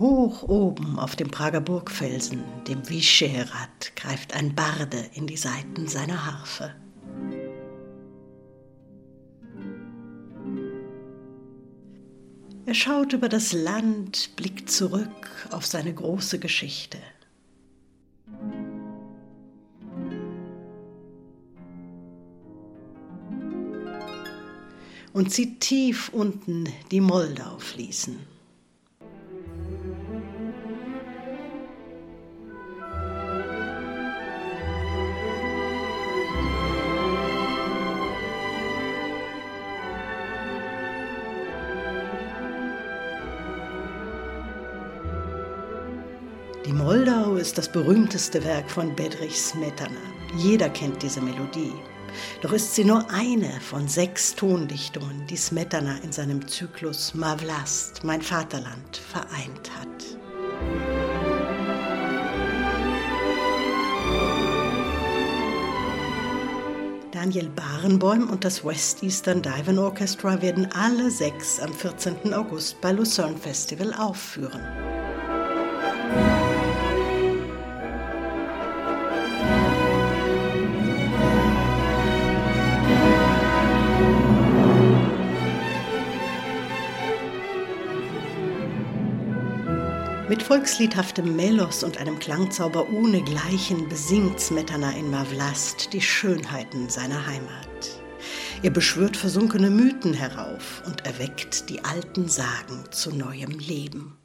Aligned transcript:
Hoch 0.00 0.42
oben 0.44 0.98
auf 0.98 1.14
dem 1.14 1.30
Prager 1.30 1.60
Burgfelsen, 1.60 2.42
dem 2.66 2.88
Vyšehrad, 2.88 3.94
greift 3.96 4.34
ein 4.34 4.54
Barde 4.54 5.04
in 5.12 5.26
die 5.26 5.36
Saiten 5.36 5.88
seiner 5.88 6.24
Harfe. 6.24 6.74
Er 12.64 12.72
schaut 12.72 13.12
über 13.12 13.28
das 13.28 13.52
Land, 13.52 14.30
blickt 14.36 14.70
zurück 14.70 15.48
auf 15.50 15.66
seine 15.66 15.92
große 15.92 16.38
Geschichte. 16.38 16.98
Und 25.12 25.30
sieht 25.30 25.60
tief 25.60 26.08
unten 26.14 26.70
die 26.90 27.02
Moldau 27.02 27.58
fließen. 27.58 28.39
Die 46.66 46.74
Moldau 46.74 47.36
ist 47.36 47.56
das 47.56 47.72
berühmteste 47.72 48.44
Werk 48.44 48.70
von 48.70 48.94
Bedrich 48.94 49.40
Smetana. 49.40 49.96
Jeder 50.36 50.68
kennt 50.68 51.02
diese 51.02 51.22
Melodie. 51.22 51.72
Doch 52.42 52.52
ist 52.52 52.74
sie 52.74 52.84
nur 52.84 53.08
eine 53.10 53.50
von 53.62 53.88
sechs 53.88 54.34
Tondichtungen, 54.34 55.26
die 55.26 55.38
Smetana 55.38 55.96
in 56.02 56.12
seinem 56.12 56.46
Zyklus 56.46 57.14
Mavlast, 57.14 58.04
mein 58.04 58.20
Vaterland, 58.20 58.98
vereint 58.98 59.70
hat. 59.78 59.88
Daniel 67.10 67.48
Barenboim 67.48 68.28
und 68.28 68.44
das 68.44 68.62
West 68.64 69.02
Eastern 69.02 69.40
Divan 69.40 69.78
Orchestra 69.78 70.42
werden 70.42 70.68
alle 70.74 71.10
sechs 71.10 71.58
am 71.58 71.72
14. 71.72 72.34
August 72.34 72.78
bei 72.82 72.92
Lucerne 72.92 73.38
Festival 73.38 73.94
aufführen. 73.94 74.89
Mit 90.30 90.44
volksliedhaftem 90.44 91.34
Melos 91.34 91.82
und 91.82 91.98
einem 91.98 92.20
Klangzauber 92.20 92.88
ohnegleichen 92.88 93.88
besingt 93.88 94.38
Smetana 94.38 94.92
in 94.92 95.10
Mavlast 95.10 95.92
die 95.92 96.00
Schönheiten 96.00 96.88
seiner 96.88 97.26
Heimat. 97.26 98.00
Er 98.62 98.70
beschwört 98.70 99.16
versunkene 99.16 99.70
Mythen 99.70 100.14
herauf 100.14 100.84
und 100.86 101.04
erweckt 101.04 101.68
die 101.68 101.84
alten 101.84 102.28
Sagen 102.28 102.84
zu 102.92 103.12
neuem 103.12 103.58
Leben. 103.58 104.16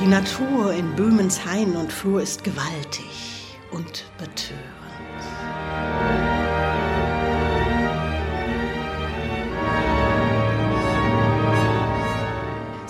Die 0.00 0.08
Natur 0.08 0.72
in 0.72 0.96
Böhmens 0.96 1.46
Hain 1.46 1.76
und 1.76 1.92
Flur 1.92 2.20
ist 2.20 2.42
gewaltig 2.42 3.54
und 3.70 4.04
betörend. 4.18 4.83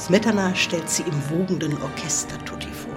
Smetana 0.05 0.55
stellt 0.55 0.91
sie 0.91 1.03
im 1.05 1.31
wogenden 1.31 1.81
Orchester-Tutti 1.81 2.69
vor. 2.69 2.93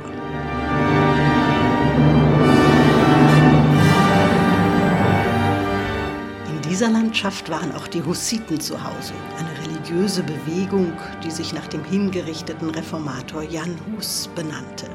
In 6.49 6.69
dieser 6.69 6.89
Landschaft 6.89 7.49
waren 7.49 7.71
auch 7.71 7.87
die 7.87 8.03
Hussiten 8.03 8.59
zu 8.59 8.83
Hause, 8.83 9.13
eine 9.37 9.69
religiöse 9.69 10.21
Bewegung, 10.21 10.91
die 11.23 11.31
sich 11.31 11.53
nach 11.53 11.67
dem 11.67 11.85
hingerichteten 11.85 12.71
Reformator 12.71 13.41
Jan 13.41 13.79
Hus 13.95 14.29
benannte. 14.35 14.89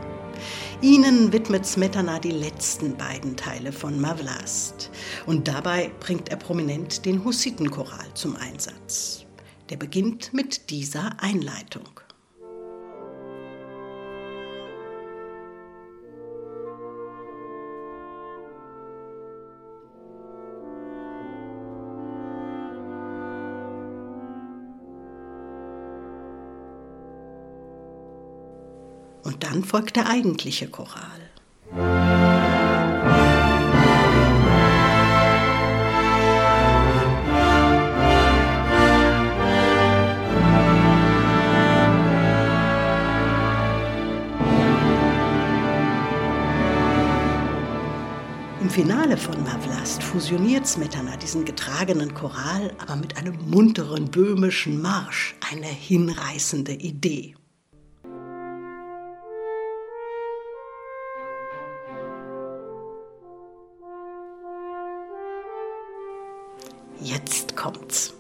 Ihnen 0.83 1.33
widmet 1.33 1.65
Smetana 1.65 2.19
die 2.19 2.33
letzten 2.33 2.95
beiden 2.95 3.39
Teile 3.39 3.73
von 3.73 3.99
Mavlast. 3.99 4.91
Und 5.25 5.49
dabei 5.49 5.91
bringt 5.99 6.29
er 6.29 6.37
prominent 6.37 7.07
den 7.07 7.25
Hussitenchoral 7.25 8.13
zum 8.13 8.37
Einsatz. 8.37 9.25
Der 9.71 9.79
beginnt 9.79 10.35
mit 10.35 10.69
dieser 10.69 11.19
Einleitung. 11.19 12.02
Und 29.23 29.45
dann 29.45 29.65
folgt 29.65 29.97
der 29.97 30.09
eigentliche 30.09 30.69
Choral. 30.69 31.23
Im 48.61 48.71
Finale 48.71 49.17
von 49.17 49.43
Mavlast 49.45 50.03
fusioniert 50.03 50.67
Smetana 50.67 51.17
diesen 51.17 51.45
getragenen 51.45 52.15
Choral 52.15 52.75
aber 52.79 52.97
mit 52.97 53.17
einem 53.17 53.37
munteren 53.49 54.11
böhmischen 54.11 54.81
Marsch, 54.81 55.35
eine 55.51 55.67
hinreißende 55.67 56.73
Idee. 56.73 57.35
Jetzt 67.03 67.57
kommt's. 67.57 68.15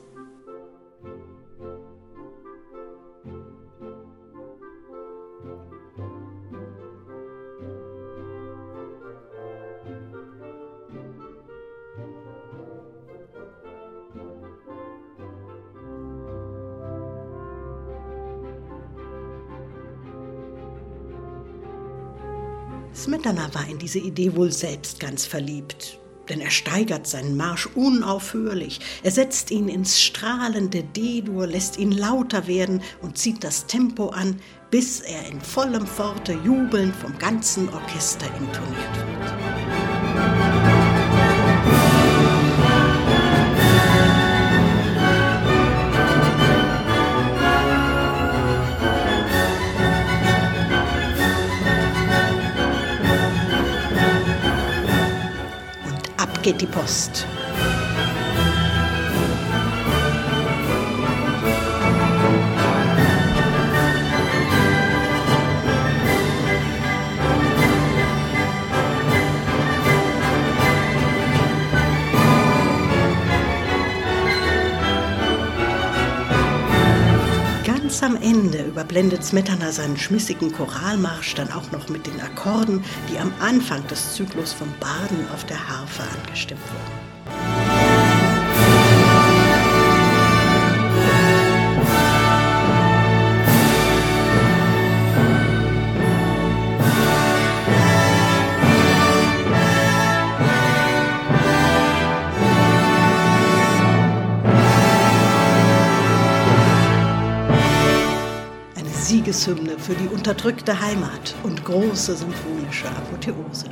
Smetana 22.94 23.52
war 23.54 23.68
in 23.68 23.78
diese 23.78 23.98
Idee 24.00 24.34
wohl 24.34 24.50
selbst 24.50 24.98
ganz 24.98 25.24
verliebt 25.24 26.01
denn 26.28 26.40
er 26.40 26.50
steigert 26.50 27.06
seinen 27.06 27.36
Marsch 27.36 27.68
unaufhörlich. 27.74 28.80
Er 29.02 29.10
setzt 29.10 29.50
ihn 29.50 29.68
ins 29.68 30.00
strahlende 30.00 30.82
D-Dur, 30.82 31.46
lässt 31.46 31.78
ihn 31.78 31.92
lauter 31.92 32.46
werden 32.46 32.82
und 33.00 33.18
zieht 33.18 33.44
das 33.44 33.66
Tempo 33.66 34.08
an, 34.08 34.40
bis 34.70 35.00
er 35.00 35.26
in 35.28 35.40
vollem 35.40 35.86
Forte 35.86 36.32
jubelnd 36.44 36.94
vom 36.96 37.18
ganzen 37.18 37.68
Orchester 37.68 38.26
intoniert 38.38 38.96
wird. 38.96 40.51
Geht 56.42 56.60
die 56.60 56.66
Post. 56.66 57.24
Ganz 77.92 78.04
am 78.04 78.22
Ende 78.22 78.32
Ende 78.32 78.64
überblendet 78.64 79.22
Smetana 79.22 79.70
seinen 79.70 79.98
schmissigen 79.98 80.50
Choralmarsch 80.50 81.34
dann 81.34 81.52
auch 81.52 81.70
noch 81.72 81.90
mit 81.90 82.06
den 82.06 82.18
Akkorden, 82.22 82.82
die 83.10 83.18
am 83.18 83.30
Anfang 83.38 83.86
des 83.88 84.14
Zyklus 84.14 84.54
von 84.54 84.68
Baden 84.80 85.28
auf 85.30 85.44
der 85.44 85.68
Harfe 85.68 86.02
angestimmt 86.18 86.62
wurden. 86.62 87.11
Siegeshymne 109.12 109.78
für 109.78 109.92
die 109.92 110.08
unterdrückte 110.08 110.80
Heimat 110.80 111.34
und 111.42 111.62
große 111.66 112.16
symphonische 112.16 112.88
Apotheose. 112.88 113.66